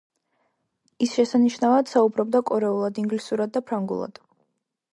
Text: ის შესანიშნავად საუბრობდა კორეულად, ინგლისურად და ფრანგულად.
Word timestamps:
ის 1.07 1.11
შესანიშნავად 1.17 1.91
საუბრობდა 1.91 2.41
კორეულად, 2.51 2.97
ინგლისურად 3.05 3.55
და 3.59 3.63
ფრანგულად. 3.69 4.19